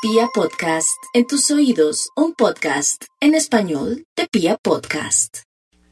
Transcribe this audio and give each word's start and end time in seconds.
Pia 0.00 0.28
Podcast, 0.32 0.96
en 1.12 1.26
tus 1.26 1.50
oídos, 1.50 2.10
un 2.14 2.32
podcast 2.32 3.06
en 3.18 3.34
español 3.34 4.04
de 4.16 4.28
Pia 4.30 4.56
Podcast. 4.56 5.38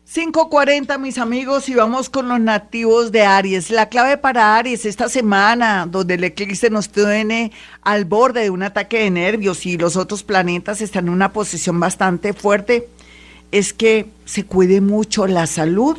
5.40 0.08 0.96
mis 1.00 1.18
amigos 1.18 1.68
y 1.68 1.74
vamos 1.74 2.08
con 2.08 2.28
los 2.28 2.38
nativos 2.38 3.10
de 3.10 3.22
Aries. 3.22 3.70
La 3.70 3.88
clave 3.88 4.16
para 4.16 4.56
Aries 4.56 4.86
esta 4.86 5.08
semana, 5.08 5.88
donde 5.90 6.14
el 6.14 6.22
eclipse 6.22 6.70
nos 6.70 6.88
tiene 6.90 7.50
al 7.82 8.04
borde 8.04 8.42
de 8.42 8.50
un 8.50 8.62
ataque 8.62 9.00
de 9.00 9.10
nervios 9.10 9.66
y 9.66 9.76
los 9.76 9.96
otros 9.96 10.22
planetas 10.22 10.80
están 10.80 11.08
en 11.08 11.12
una 11.12 11.32
posición 11.32 11.80
bastante 11.80 12.32
fuerte, 12.32 12.88
es 13.50 13.72
que 13.72 14.06
se 14.24 14.44
cuide 14.44 14.80
mucho 14.80 15.26
la 15.26 15.48
salud 15.48 15.98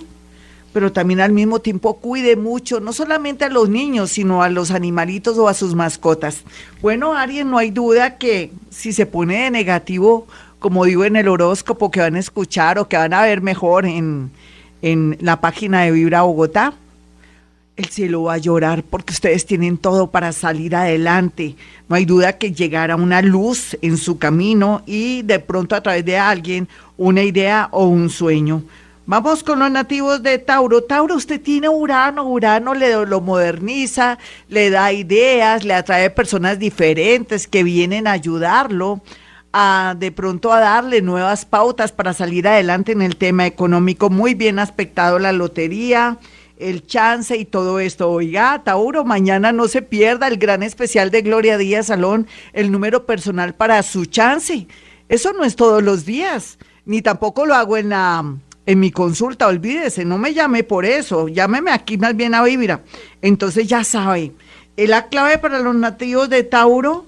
pero 0.78 0.92
también 0.92 1.22
al 1.22 1.32
mismo 1.32 1.58
tiempo 1.58 1.96
cuide 1.96 2.36
mucho, 2.36 2.80
no 2.80 2.94
solamente 2.94 3.46
a 3.46 3.50
los 3.50 3.68
niños, 3.68 4.12
sino 4.12 4.44
a 4.44 4.50
los 4.50 4.70
animalitos 4.70 5.36
o 5.40 5.48
a 5.48 5.56
sus 5.56 5.74
mascotas. 5.74 6.44
Bueno, 6.84 7.16
Aries, 7.16 7.48
no 7.48 7.58
hay 7.58 7.72
duda 7.72 8.20
que 8.20 8.52
si 8.70 8.94
se 8.94 9.08
pone 9.08 9.46
de 9.46 9.50
negativo, 9.50 10.28
como 10.60 10.86
digo 10.86 11.04
en 11.04 11.16
el 11.16 11.30
horóscopo 11.30 11.90
que 11.90 12.00
van 12.00 12.16
a 12.16 12.20
escuchar 12.20 12.78
o 12.78 12.88
que 12.88 12.96
van 12.96 13.16
a 13.16 13.24
ver 13.24 13.42
mejor 13.42 13.88
en, 13.88 14.30
en 14.84 15.18
la 15.20 15.42
página 15.42 15.82
de 15.82 15.94
Vibra 15.94 16.22
Bogotá, 16.22 16.76
el 17.76 17.86
cielo 17.86 18.22
va 18.22 18.36
a 18.36 18.38
llorar 18.38 18.84
porque 18.84 19.14
ustedes 19.14 19.48
tienen 19.48 19.80
todo 19.80 20.12
para 20.12 20.34
salir 20.34 20.76
adelante. 20.76 21.56
No 21.90 21.96
hay 21.96 22.06
duda 22.06 22.38
que 22.38 22.52
llegará 22.52 22.98
una 22.98 23.24
luz 23.24 23.76
en 23.82 23.98
su 23.98 24.20
camino 24.20 24.84
y 24.86 25.24
de 25.24 25.40
pronto 25.40 25.76
a 25.76 25.82
través 25.82 26.06
de 26.06 26.20
alguien 26.20 26.68
una 26.98 27.24
idea 27.24 27.68
o 27.72 27.88
un 27.88 28.12
sueño. 28.12 28.62
Vamos 29.10 29.42
con 29.42 29.60
los 29.60 29.72
nativos 29.72 30.22
de 30.22 30.38
Tauro. 30.38 30.84
Tauro, 30.84 31.16
usted 31.16 31.40
tiene 31.40 31.70
Urano, 31.70 32.26
Urano 32.26 32.74
le 32.74 33.06
lo 33.06 33.22
moderniza, 33.22 34.18
le 34.50 34.70
da 34.70 34.92
ideas, 34.92 35.64
le 35.64 35.76
atrae 35.76 36.10
personas 36.10 36.60
diferentes 36.60 37.48
que 37.48 37.64
vienen 37.64 38.06
a 38.06 38.12
ayudarlo 38.12 39.02
a 39.54 39.96
de 39.98 40.12
pronto 40.12 40.52
a 40.52 40.60
darle 40.60 41.02
nuevas 41.02 41.46
pautas 41.46 41.94
para 41.94 42.12
salir 42.12 42.50
adelante 42.50 42.92
en 42.92 43.02
el 43.02 43.16
tema 43.16 43.46
económico. 43.46 44.10
Muy 44.10 44.34
bien 44.34 44.60
aspectado 44.60 45.20
la 45.20 45.32
lotería, 45.32 46.18
el 46.60 46.86
chance 46.86 47.38
y 47.38 47.46
todo 47.46 47.80
esto. 47.80 48.12
Oiga, 48.12 48.62
Tauro, 48.66 49.06
mañana 49.06 49.54
no 49.54 49.70
se 49.70 49.82
pierda 49.82 50.28
el 50.28 50.36
gran 50.36 50.64
especial 50.64 51.12
de 51.12 51.22
Gloria 51.22 51.58
Díaz 51.58 51.86
Salón, 51.86 52.28
el 52.52 52.74
número 52.74 53.06
personal 53.06 53.56
para 53.56 53.82
su 53.84 54.04
chance. 54.04 54.68
Eso 55.08 55.32
no 55.32 55.46
es 55.46 55.56
todos 55.56 55.82
los 55.82 56.06
días, 56.06 56.58
ni 56.84 57.02
tampoco 57.02 57.46
lo 57.46 57.56
hago 57.56 57.78
en 57.78 57.88
la 57.88 58.36
en 58.68 58.82
mi 58.82 58.92
consulta, 58.92 59.48
olvídese, 59.48 60.04
no 60.04 60.18
me 60.18 60.34
llame 60.34 60.62
por 60.64 60.86
eso, 60.86 61.30
llámeme 61.30 61.72
aquí 61.72 61.98
más 61.98 62.16
bien 62.18 62.36
a 62.36 62.44
Vibra. 62.44 62.84
Entonces 63.22 63.66
ya 63.66 63.86
sabe, 63.86 64.34
eh, 64.76 64.88
la 64.88 65.08
clave 65.08 65.38
para 65.38 65.60
los 65.60 65.74
nativos 65.74 66.30
de 66.30 66.44
Tauro 66.44 67.06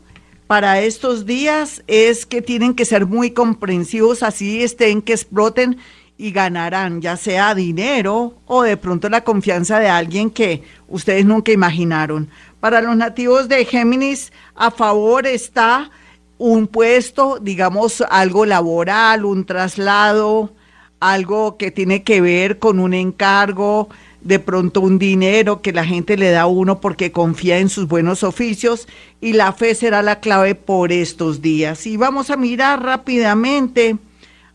para 0.48 0.80
estos 0.80 1.26
días 1.26 1.84
es 1.86 2.26
que 2.26 2.42
tienen 2.42 2.74
que 2.74 2.86
ser 2.86 3.06
muy 3.06 3.32
comprensivos, 3.32 4.24
así 4.24 4.64
estén 4.64 5.02
que 5.02 5.12
exploten 5.12 5.78
y 6.18 6.32
ganarán, 6.32 7.02
ya 7.02 7.18
sea 7.18 7.54
dinero 7.54 8.36
o 8.46 8.64
de 8.64 8.78
pronto 8.78 9.10
la 9.10 9.26
confianza 9.26 9.80
de 9.80 9.90
alguien 9.90 10.30
que 10.30 10.64
ustedes 10.88 11.26
nunca 11.26 11.52
imaginaron. 11.52 12.30
Para 12.62 12.80
los 12.80 12.96
nativos 12.96 13.50
de 13.50 13.66
Géminis, 13.66 14.32
a 14.56 14.72
favor 14.72 15.28
está 15.28 15.92
un 16.38 16.68
puesto, 16.68 17.38
digamos, 17.42 18.02
algo 18.10 18.46
laboral, 18.46 19.26
un 19.26 19.46
traslado, 19.46 20.54
algo 21.00 21.58
que 21.58 21.72
tiene 21.72 22.04
que 22.04 22.22
ver 22.22 22.60
con 22.60 22.80
un 22.80 22.94
encargo, 22.94 23.90
de 24.22 24.40
pronto 24.40 24.82
un 24.82 25.00
dinero 25.00 25.62
que 25.62 25.72
la 25.72 25.86
gente 25.86 26.18
le 26.18 26.32
da 26.32 26.42
a 26.42 26.48
uno 26.48 26.82
porque 26.82 27.12
confía 27.12 27.60
en 27.60 27.70
sus 27.70 27.88
buenos 27.88 28.24
oficios 28.24 28.88
y 29.22 29.34
la 29.34 29.54
fe 29.54 29.76
será 29.76 30.02
la 30.02 30.20
clave 30.20 30.56
por 30.56 30.92
estos 30.92 31.42
días. 31.42 31.88
Y 31.88 31.98
vamos 31.98 32.30
a 32.30 32.38
mirar 32.38 32.84
rápidamente 32.84 33.98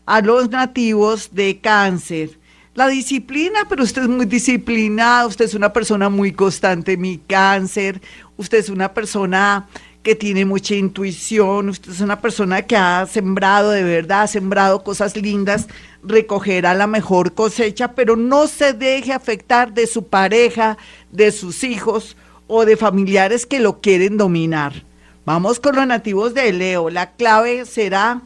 a 0.05 0.21
los 0.21 0.49
nativos 0.49 1.29
de 1.33 1.59
cáncer. 1.59 2.37
La 2.75 2.87
disciplina, 2.87 3.61
pero 3.69 3.83
usted 3.83 4.03
es 4.03 4.09
muy 4.09 4.25
disciplinado, 4.25 5.29
usted 5.29 5.45
es 5.45 5.53
una 5.53 5.71
persona 5.71 6.09
muy 6.09 6.33
constante, 6.33 6.97
mi 6.97 7.17
cáncer, 7.17 8.01
usted 8.37 8.59
es 8.59 8.69
una 8.69 8.93
persona 8.93 9.67
que 10.05 10.13
tiene 10.13 10.45
mucha 10.45 10.75
intuición, 10.75 11.67
usted 11.69 11.91
es 11.91 11.99
una 11.99 12.21
persona 12.21 12.61
que 12.61 12.77
ha 12.77 13.07
sembrado 13.07 13.71
de 13.71 13.81
verdad, 13.81 14.21
ha 14.21 14.27
sembrado 14.27 14.83
cosas 14.83 15.17
lindas, 15.17 15.67
recogerá 16.03 16.75
la 16.75 16.85
mejor 16.85 17.33
cosecha, 17.33 17.93
pero 17.93 18.15
no 18.15 18.45
se 18.45 18.73
deje 18.73 19.13
afectar 19.13 19.73
de 19.73 19.87
su 19.87 20.05
pareja, 20.05 20.77
de 21.11 21.31
sus 21.31 21.63
hijos 21.63 22.15
o 22.45 22.65
de 22.65 22.77
familiares 22.77 23.47
que 23.47 23.59
lo 23.59 23.81
quieren 23.81 24.15
dominar. 24.15 24.83
Vamos 25.25 25.59
con 25.59 25.75
los 25.75 25.87
nativos 25.87 26.35
de 26.35 26.53
Leo. 26.53 26.91
La 26.91 27.13
clave 27.13 27.65
será 27.65 28.21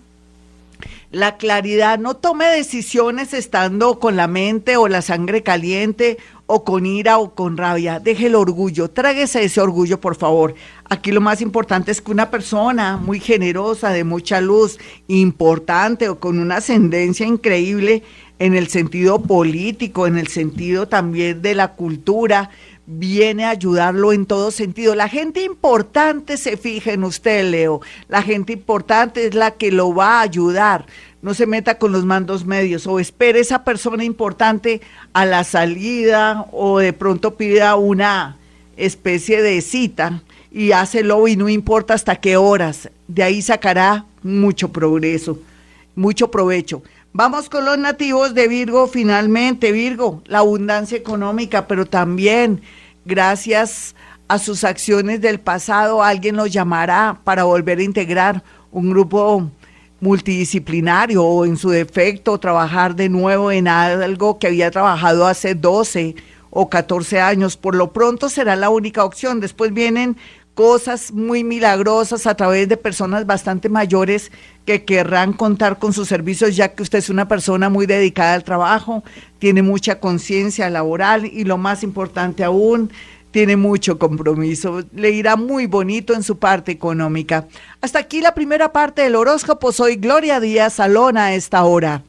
la 1.12 1.38
claridad. 1.38 1.98
No 1.98 2.18
tome 2.18 2.46
decisiones 2.48 3.34
estando 3.34 4.00
con 4.00 4.18
la 4.18 4.28
mente 4.28 4.76
o 4.76 4.90
la 4.90 5.02
sangre 5.02 5.44
caliente 5.44 6.18
o 6.52 6.64
con 6.64 6.88
ira 6.88 7.20
o 7.20 7.36
con 7.36 7.58
rabia. 7.58 8.00
Deje 8.00 8.26
el 8.26 8.34
orgullo, 8.34 8.90
tráguese 8.90 9.44
ese 9.44 9.62
orgullo, 9.62 10.02
por 10.02 10.16
favor. 10.16 10.56
Aquí 10.92 11.12
lo 11.12 11.22
más 11.22 11.42
importante 11.42 11.92
es 11.92 12.02
que 12.02 12.12
una 12.12 12.32
persona 12.32 12.98
muy 12.98 13.20
generosa, 13.20 13.92
de 13.92 14.04
mucha 14.04 14.42
luz, 14.42 14.80
importante 15.08 16.10
o 16.10 16.20
con 16.20 16.40
una 16.40 16.58
ascendencia 16.58 17.28
increíble 17.28 18.02
en 18.40 18.56
el 18.56 18.70
sentido 18.70 19.22
político, 19.22 20.08
en 20.08 20.18
el 20.18 20.28
sentido 20.28 20.88
también 20.88 21.44
de 21.44 21.54
la 21.54 21.74
cultura, 21.74 22.50
viene 22.88 23.46
a 23.46 23.52
ayudarlo 23.52 24.14
en 24.14 24.26
todo 24.26 24.50
sentido. 24.50 24.96
La 24.96 25.10
gente 25.10 25.44
importante 25.44 26.38
se 26.38 26.58
fija 26.58 26.92
en 26.92 27.04
usted, 27.04 27.44
Leo. 27.52 27.82
La 28.08 28.24
gente 28.24 28.54
importante 28.54 29.28
es 29.28 29.36
la 29.36 29.52
que 29.52 29.72
lo 29.72 29.94
va 29.94 30.20
a 30.20 30.22
ayudar 30.22 30.88
no 31.22 31.34
se 31.34 31.46
meta 31.46 31.78
con 31.78 31.92
los 31.92 32.06
mandos 32.06 32.46
medios 32.46 32.88
o 32.88 33.00
espere 33.00 33.42
esa 33.42 33.64
persona 33.66 34.04
importante 34.04 34.82
a 35.14 35.26
la 35.26 35.44
salida 35.44 36.46
o 36.52 36.80
de 36.80 36.94
pronto 36.94 37.36
pida 37.36 37.76
una 37.76 38.39
especie 38.80 39.42
de 39.42 39.62
cita 39.62 40.24
y 40.52 40.72
hácelo 40.72 41.28
y 41.28 41.36
no 41.36 41.50
importa 41.50 41.94
hasta 41.94 42.16
qué 42.16 42.38
horas. 42.38 42.90
De 43.08 43.24
ahí 43.24 43.42
sacará 43.42 44.06
mucho 44.24 44.72
progreso, 44.72 45.40
mucho 45.96 46.32
provecho. 46.32 46.82
Vamos 47.12 47.50
con 47.50 47.66
los 47.66 47.78
nativos 47.78 48.34
de 48.34 48.48
Virgo 48.48 48.88
finalmente. 48.88 49.72
Virgo, 49.72 50.22
la 50.26 50.40
abundancia 50.40 50.98
económica, 50.98 51.68
pero 51.68 51.86
también 51.86 52.62
gracias 53.06 53.96
a 54.28 54.38
sus 54.38 54.64
acciones 54.64 55.22
del 55.22 55.40
pasado 55.40 56.04
alguien 56.04 56.36
los 56.36 56.52
llamará 56.52 57.20
para 57.24 57.46
volver 57.46 57.80
a 57.80 57.84
integrar 57.84 58.44
un 58.72 58.92
grupo 58.92 59.50
multidisciplinario 60.00 61.24
o 61.24 61.46
en 61.46 61.58
su 61.58 61.70
defecto 61.70 62.38
trabajar 62.38 62.96
de 62.96 63.10
nuevo 63.10 63.52
en 63.52 63.68
algo 63.68 64.40
que 64.40 64.48
había 64.48 64.72
trabajado 64.72 65.26
hace 65.26 65.56
12 65.56 66.16
o 66.50 66.70
14 66.70 67.20
años. 67.20 67.58
Por 67.58 67.76
lo 67.76 67.94
pronto 67.94 68.30
será 68.30 68.56
la 68.56 68.70
única 68.70 69.04
opción. 69.04 69.40
Después 69.40 69.74
vienen 69.74 70.18
cosas 70.60 71.14
muy 71.14 71.46
milagrosas 71.46 72.28
a 72.28 72.36
través 72.36 72.68
de 72.68 72.76
personas 72.76 73.26
bastante 73.26 73.70
mayores 73.70 74.30
que 74.66 74.84
querrán 74.84 75.32
contar 75.32 75.80
con 75.80 75.94
sus 75.94 76.10
servicios, 76.10 76.56
ya 76.56 76.74
que 76.74 76.84
usted 76.84 77.00
es 77.00 77.10
una 77.10 77.30
persona 77.30 77.70
muy 77.70 77.86
dedicada 77.86 78.34
al 78.34 78.44
trabajo, 78.44 79.02
tiene 79.40 79.62
mucha 79.62 80.02
conciencia 80.02 80.70
laboral 80.70 81.26
y 81.26 81.46
lo 81.46 81.58
más 81.58 81.82
importante 81.82 82.44
aún, 82.44 82.92
tiene 83.32 83.56
mucho 83.56 84.00
compromiso, 84.00 84.84
le 84.94 85.12
irá 85.12 85.38
muy 85.38 85.66
bonito 85.66 86.14
en 86.14 86.24
su 86.24 86.40
parte 86.40 86.74
económica. 86.74 87.48
Hasta 87.80 88.00
aquí 88.00 88.20
la 88.20 88.34
primera 88.34 88.74
parte 88.74 89.04
del 89.04 89.16
horóscopo. 89.16 89.72
Soy 89.72 89.96
Gloria 89.96 90.42
Díaz 90.42 90.74
Salón 90.74 91.16
a 91.16 91.36
esta 91.36 91.64
hora. 91.64 92.04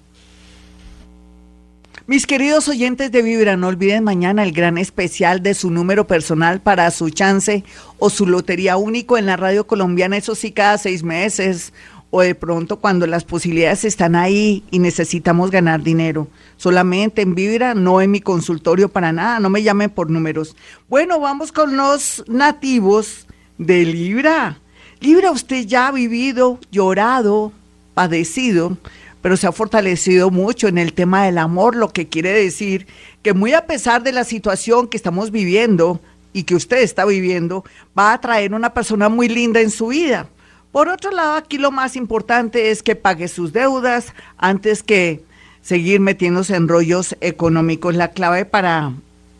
Mis 2.10 2.26
queridos 2.26 2.66
oyentes 2.66 3.12
de 3.12 3.22
Vibra, 3.22 3.56
no 3.56 3.68
olviden 3.68 4.02
mañana 4.02 4.42
el 4.42 4.50
gran 4.50 4.78
especial 4.78 5.44
de 5.44 5.54
su 5.54 5.70
número 5.70 6.08
personal 6.08 6.60
para 6.60 6.90
su 6.90 7.10
chance 7.10 7.62
o 8.00 8.10
su 8.10 8.26
lotería 8.26 8.76
único 8.76 9.16
en 9.16 9.26
la 9.26 9.36
radio 9.36 9.64
colombiana, 9.64 10.16
eso 10.16 10.34
sí, 10.34 10.50
cada 10.50 10.76
seis 10.76 11.04
meses 11.04 11.72
o 12.10 12.22
de 12.22 12.34
pronto 12.34 12.80
cuando 12.80 13.06
las 13.06 13.22
posibilidades 13.22 13.84
están 13.84 14.16
ahí 14.16 14.64
y 14.72 14.80
necesitamos 14.80 15.52
ganar 15.52 15.84
dinero. 15.84 16.26
Solamente 16.56 17.22
en 17.22 17.36
Vibra, 17.36 17.74
no 17.74 18.00
en 18.00 18.10
mi 18.10 18.20
consultorio 18.20 18.88
para 18.88 19.12
nada, 19.12 19.38
no 19.38 19.48
me 19.48 19.62
llamen 19.62 19.88
por 19.88 20.10
números. 20.10 20.56
Bueno, 20.88 21.20
vamos 21.20 21.52
con 21.52 21.76
los 21.76 22.24
nativos 22.26 23.28
de 23.56 23.84
Libra. 23.84 24.58
Libra, 24.98 25.30
usted 25.30 25.64
ya 25.64 25.86
ha 25.86 25.92
vivido, 25.92 26.58
llorado, 26.72 27.52
padecido, 27.94 28.76
pero 29.22 29.36
se 29.36 29.46
ha 29.46 29.52
fortalecido 29.52 30.30
mucho 30.30 30.68
en 30.68 30.78
el 30.78 30.92
tema 30.92 31.24
del 31.24 31.38
amor, 31.38 31.76
lo 31.76 31.90
que 31.90 32.08
quiere 32.08 32.32
decir 32.32 32.86
que 33.22 33.34
muy 33.34 33.52
a 33.52 33.66
pesar 33.66 34.02
de 34.02 34.12
la 34.12 34.24
situación 34.24 34.88
que 34.88 34.96
estamos 34.96 35.30
viviendo 35.30 36.00
y 36.32 36.44
que 36.44 36.54
usted 36.54 36.78
está 36.78 37.04
viviendo, 37.04 37.64
va 37.98 38.12
a 38.12 38.20
traer 38.20 38.54
una 38.54 38.72
persona 38.72 39.08
muy 39.08 39.28
linda 39.28 39.60
en 39.60 39.70
su 39.70 39.88
vida 39.88 40.28
por 40.72 40.88
otro 40.88 41.10
lado, 41.10 41.34
aquí 41.34 41.58
lo 41.58 41.72
más 41.72 41.96
importante 41.96 42.70
es 42.70 42.82
que 42.82 42.94
pague 42.94 43.26
sus 43.26 43.52
deudas 43.52 44.14
antes 44.38 44.84
que 44.84 45.24
seguir 45.62 45.98
metiéndose 45.98 46.54
en 46.54 46.68
rollos 46.68 47.16
económicos. 47.20 47.96
La 47.96 48.12
clave 48.12 48.44
para 48.44 48.92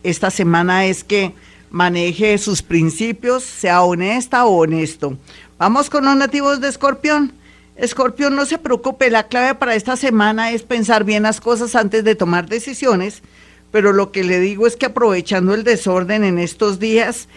esta 0.03 0.31
semana 0.31 0.87
es 0.87 1.05
que 1.05 1.33
maneje 1.71 2.37
sus 2.39 2.63
principios, 2.63 3.45
sea 3.45 3.83
honesta 3.83 4.45
o 4.45 4.57
honesto. 4.57 5.17
Vamos 5.57 5.89
con 5.89 6.05
los 6.05 6.17
nativos 6.17 6.61
de 6.61 6.69
Escorpión. 6.69 7.33
Escorpión, 7.81 8.37
no 8.37 8.47
se 8.47 8.59
preocupe, 8.59 9.11
la 9.11 9.29
clave 9.29 9.55
para 9.55 9.75
esta 9.75 9.97
semana 9.97 10.53
es 10.53 10.63
pensar 10.63 11.05
bien 11.05 11.23
las 11.25 11.41
cosas 11.41 11.75
antes 11.75 12.05
de 12.05 12.15
tomar 12.15 12.49
decisiones, 12.49 13.23
pero 13.71 13.93
lo 13.93 14.13
que 14.13 14.25
le 14.25 14.41
digo 14.41 14.67
es 14.67 14.77
que 14.77 14.87
aprovechando 14.87 15.55
el 15.55 15.65
desorden 15.65 16.25
en 16.25 16.39
estos 16.39 16.79
días, 16.79 17.29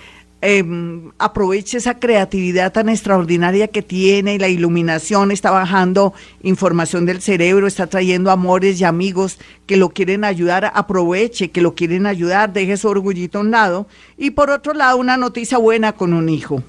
Em, 0.45 1.13
aproveche 1.19 1.77
esa 1.77 1.99
creatividad 1.99 2.73
tan 2.73 2.89
extraordinaria 2.89 3.69
que 3.69 3.81
tiene 3.81 4.35
y 4.35 4.39
la 4.39 4.49
iluminación 4.49 5.31
está 5.31 5.51
bajando 5.51 6.13
información 6.41 7.05
del 7.05 7.21
cerebro, 7.21 7.65
está 7.65 7.87
trayendo 7.87 8.29
amores 8.29 8.81
y 8.81 8.83
amigos 8.83 9.39
que 9.65 9.77
lo 9.77 9.91
quieren 9.91 10.25
ayudar, 10.25 10.69
aproveche 10.75 11.49
que 11.51 11.61
lo 11.61 11.75
quieren 11.75 12.05
ayudar, 12.05 12.51
deje 12.51 12.75
su 12.75 12.89
orgullito 12.89 13.37
a 13.37 13.41
un 13.41 13.51
lado. 13.51 13.87
Y 14.17 14.31
por 14.31 14.49
otro 14.49 14.73
lado, 14.73 14.97
una 14.97 15.15
noticia 15.15 15.57
buena 15.57 15.93
con 15.93 16.11
un 16.11 16.27
hijo. 16.27 16.61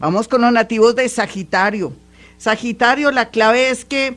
Vamos 0.00 0.26
con 0.26 0.40
los 0.40 0.50
nativos 0.50 0.96
de 0.96 1.06
Sagitario. 1.06 1.92
Sagitario, 2.38 3.10
la 3.10 3.30
clave 3.30 3.70
es 3.70 3.84
que 3.84 4.16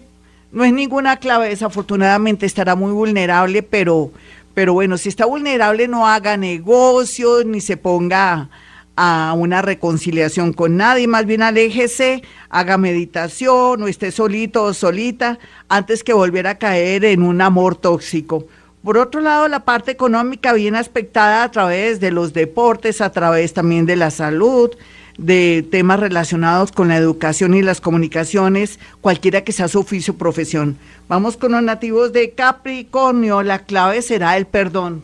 no 0.51 0.63
es 0.63 0.71
ninguna 0.71 1.18
clave, 1.18 1.50
desafortunadamente 1.50 2.45
estará 2.45 2.75
muy 2.75 2.91
vulnerable, 2.91 3.63
pero, 3.63 4.12
pero 4.53 4.73
bueno, 4.73 4.97
si 4.97 5.09
está 5.09 5.25
vulnerable 5.25 5.88
no 5.88 6.07
haga 6.07 6.38
negocios 6.38 7.45
ni 7.45 7.62
se 7.62 7.77
ponga 7.77 8.50
a 8.95 9.33
una 9.35 9.62
reconciliación 9.62 10.53
con 10.53 10.77
nadie, 10.77 11.07
más 11.07 11.25
bien 11.25 11.41
aléjese, 11.41 12.21
haga 12.50 12.77
meditación 12.77 13.81
o 13.81 13.88
esté 13.88 14.12
solito 14.12 14.63
o 14.63 14.73
solita 14.73 15.39
antes 15.69 16.03
que 16.03 16.13
volver 16.13 16.45
a 16.45 16.59
caer 16.59 17.06
en 17.06 17.23
un 17.23 17.41
amor 17.41 17.75
tóxico. 17.75 18.45
Por 18.83 18.97
otro 18.97 19.21
lado, 19.21 19.47
la 19.47 19.63
parte 19.63 19.91
económica 19.91 20.53
bien 20.53 20.75
aspectada 20.75 21.44
a 21.44 21.51
través 21.51 22.00
de 22.00 22.12
los 22.12 22.33
deportes, 22.33 23.00
a 23.00 23.12
través 23.12 23.53
también 23.53 23.85
de 23.85 23.95
la 23.95 24.12
salud, 24.12 24.71
de 25.21 25.63
temas 25.69 26.00
relacionados 26.00 26.71
con 26.71 26.88
la 26.88 26.97
educación 26.97 27.53
y 27.53 27.62
las 27.62 27.79
comunicaciones, 27.79 28.79
cualquiera 29.01 29.44
que 29.44 29.51
sea 29.51 29.68
su 29.68 29.79
oficio 29.79 30.15
o 30.15 30.18
profesión. 30.18 30.77
Vamos 31.07 31.38
con 31.38 31.51
los 31.51 31.62
nativos 31.62 32.12
de 32.12 32.31
Capricornio, 32.31 33.44
la 33.44 33.59
clave 33.59 34.01
será 34.01 34.35
el 34.38 34.47
perdón. 34.47 35.03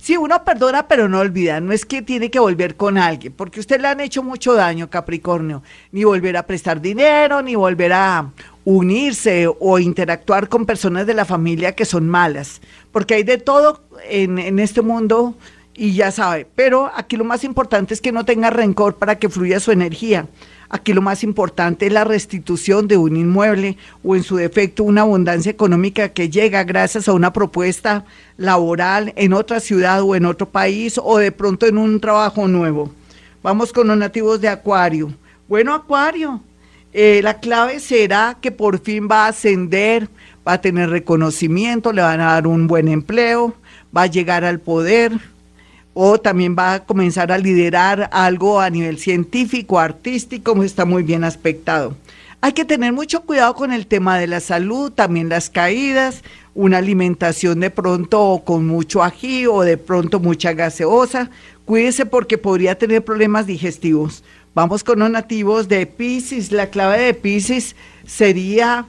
Sí, 0.00 0.16
uno 0.16 0.44
perdona, 0.44 0.86
pero 0.86 1.08
no 1.08 1.18
olvida. 1.18 1.58
No 1.60 1.72
es 1.72 1.84
que 1.84 2.00
tiene 2.00 2.30
que 2.30 2.38
volver 2.38 2.76
con 2.76 2.96
alguien, 2.96 3.32
porque 3.32 3.58
usted 3.58 3.80
le 3.80 3.88
han 3.88 4.00
hecho 4.00 4.22
mucho 4.22 4.54
daño, 4.54 4.88
Capricornio. 4.88 5.64
Ni 5.90 6.04
volver 6.04 6.36
a 6.36 6.46
prestar 6.46 6.80
dinero, 6.80 7.42
ni 7.42 7.56
volver 7.56 7.92
a 7.92 8.30
unirse 8.64 9.48
o 9.58 9.78
interactuar 9.80 10.48
con 10.48 10.64
personas 10.64 11.08
de 11.08 11.14
la 11.14 11.24
familia 11.24 11.72
que 11.72 11.84
son 11.84 12.08
malas. 12.08 12.60
Porque 12.92 13.14
hay 13.14 13.24
de 13.24 13.38
todo 13.38 13.82
en, 14.08 14.38
en 14.38 14.60
este 14.60 14.80
mundo 14.80 15.34
y 15.76 15.92
ya 15.92 16.10
sabe. 16.10 16.46
Pero 16.54 16.90
aquí 16.94 17.16
lo 17.16 17.24
más 17.24 17.44
importante 17.44 17.94
es 17.94 18.00
que 18.00 18.12
no 18.12 18.24
tenga 18.24 18.50
rencor 18.50 18.96
para 18.96 19.18
que 19.18 19.28
fluya 19.28 19.60
su 19.60 19.72
energía. 19.72 20.26
Aquí 20.68 20.92
lo 20.92 21.02
más 21.02 21.22
importante 21.22 21.86
es 21.86 21.92
la 21.92 22.04
restitución 22.04 22.88
de 22.88 22.96
un 22.96 23.16
inmueble 23.16 23.76
o 24.02 24.16
en 24.16 24.24
su 24.24 24.36
defecto 24.36 24.82
una 24.82 25.02
abundancia 25.02 25.50
económica 25.50 26.08
que 26.08 26.28
llega 26.28 26.64
gracias 26.64 27.08
a 27.08 27.12
una 27.12 27.32
propuesta 27.32 28.04
laboral 28.36 29.12
en 29.16 29.32
otra 29.32 29.60
ciudad 29.60 30.02
o 30.02 30.16
en 30.16 30.26
otro 30.26 30.48
país 30.48 30.98
o 31.02 31.18
de 31.18 31.30
pronto 31.30 31.66
en 31.66 31.78
un 31.78 32.00
trabajo 32.00 32.48
nuevo. 32.48 32.90
Vamos 33.42 33.72
con 33.72 33.86
los 33.86 33.96
nativos 33.96 34.40
de 34.40 34.48
Acuario. 34.48 35.12
Bueno, 35.46 35.72
Acuario, 35.72 36.40
eh, 36.92 37.20
la 37.22 37.38
clave 37.38 37.78
será 37.78 38.36
que 38.40 38.50
por 38.50 38.80
fin 38.80 39.06
va 39.08 39.26
a 39.26 39.28
ascender, 39.28 40.08
va 40.46 40.54
a 40.54 40.60
tener 40.60 40.90
reconocimiento, 40.90 41.92
le 41.92 42.02
van 42.02 42.20
a 42.20 42.32
dar 42.32 42.48
un 42.48 42.66
buen 42.66 42.88
empleo, 42.88 43.54
va 43.96 44.02
a 44.02 44.06
llegar 44.06 44.44
al 44.44 44.58
poder 44.58 45.12
o 45.98 46.18
también 46.18 46.54
va 46.58 46.74
a 46.74 46.84
comenzar 46.84 47.32
a 47.32 47.38
liderar 47.38 48.10
algo 48.12 48.60
a 48.60 48.68
nivel 48.68 48.98
científico, 48.98 49.78
artístico, 49.78 50.62
está 50.62 50.84
muy 50.84 51.02
bien 51.02 51.24
aspectado. 51.24 51.96
Hay 52.42 52.52
que 52.52 52.66
tener 52.66 52.92
mucho 52.92 53.22
cuidado 53.22 53.54
con 53.54 53.72
el 53.72 53.86
tema 53.86 54.18
de 54.18 54.26
la 54.26 54.40
salud, 54.40 54.92
también 54.92 55.30
las 55.30 55.48
caídas, 55.48 56.22
una 56.54 56.76
alimentación 56.78 57.60
de 57.60 57.70
pronto 57.70 58.42
con 58.44 58.66
mucho 58.66 59.02
ají 59.02 59.46
o 59.46 59.62
de 59.62 59.78
pronto 59.78 60.20
mucha 60.20 60.52
gaseosa. 60.52 61.30
Cuídese 61.64 62.04
porque 62.04 62.36
podría 62.36 62.76
tener 62.76 63.02
problemas 63.02 63.46
digestivos. 63.46 64.22
Vamos 64.54 64.84
con 64.84 64.98
los 64.98 65.10
nativos 65.10 65.66
de 65.66 65.86
Pisces. 65.86 66.52
La 66.52 66.68
clave 66.68 67.00
de 67.00 67.14
Pisces 67.14 67.74
sería 68.04 68.84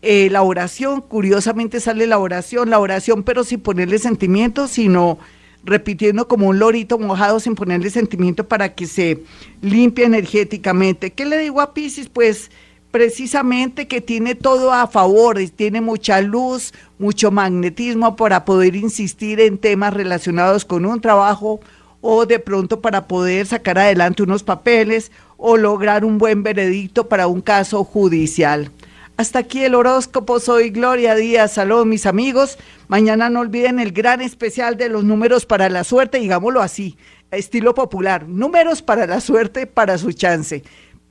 eh, 0.00 0.30
la 0.30 0.40
oración. 0.40 1.02
Curiosamente 1.02 1.80
sale 1.80 2.06
la 2.06 2.18
oración, 2.18 2.70
la 2.70 2.78
oración, 2.78 3.24
pero 3.24 3.44
sin 3.44 3.60
ponerle 3.60 3.98
sentimientos, 3.98 4.70
sino 4.70 5.18
repitiendo 5.66 6.28
como 6.28 6.48
un 6.48 6.58
lorito 6.58 6.98
mojado 6.98 7.40
sin 7.40 7.54
ponerle 7.54 7.90
sentimiento 7.90 8.48
para 8.48 8.74
que 8.74 8.86
se 8.86 9.22
limpie 9.60 10.04
energéticamente. 10.04 11.12
¿Qué 11.12 11.26
le 11.26 11.38
digo 11.38 11.60
a 11.60 11.74
Pisces? 11.74 12.08
Pues 12.08 12.50
precisamente 12.90 13.88
que 13.88 14.00
tiene 14.00 14.34
todo 14.34 14.72
a 14.72 14.86
favor, 14.86 15.38
tiene 15.54 15.80
mucha 15.80 16.20
luz, 16.22 16.72
mucho 16.98 17.30
magnetismo 17.30 18.16
para 18.16 18.44
poder 18.44 18.76
insistir 18.76 19.40
en 19.40 19.58
temas 19.58 19.92
relacionados 19.92 20.64
con 20.64 20.86
un 20.86 21.00
trabajo 21.00 21.60
o 22.00 22.24
de 22.24 22.38
pronto 22.38 22.80
para 22.80 23.08
poder 23.08 23.46
sacar 23.46 23.78
adelante 23.78 24.22
unos 24.22 24.42
papeles 24.42 25.10
o 25.36 25.56
lograr 25.56 26.04
un 26.04 26.18
buen 26.18 26.42
veredicto 26.42 27.08
para 27.08 27.26
un 27.26 27.40
caso 27.40 27.84
judicial. 27.84 28.70
Hasta 29.16 29.38
aquí 29.38 29.64
el 29.64 29.74
horóscopo. 29.74 30.38
Soy 30.40 30.68
Gloria 30.68 31.14
Díaz. 31.14 31.54
Saludos, 31.54 31.86
mis 31.86 32.04
amigos. 32.04 32.58
Mañana 32.88 33.30
no 33.30 33.40
olviden 33.40 33.80
el 33.80 33.92
gran 33.92 34.20
especial 34.20 34.76
de 34.76 34.90
los 34.90 35.04
números 35.04 35.46
para 35.46 35.70
la 35.70 35.84
suerte, 35.84 36.18
digámoslo 36.18 36.60
así, 36.60 36.98
estilo 37.30 37.74
popular. 37.74 38.28
Números 38.28 38.82
para 38.82 39.06
la 39.06 39.22
suerte, 39.22 39.66
para 39.66 39.96
su 39.96 40.12
chance. 40.12 40.64